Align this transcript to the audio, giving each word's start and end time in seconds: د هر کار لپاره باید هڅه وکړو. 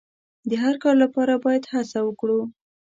د 0.49 0.51
هر 0.63 0.75
کار 0.83 0.95
لپاره 1.03 1.33
باید 1.45 1.63
هڅه 1.73 1.99
وکړو. 2.03 2.39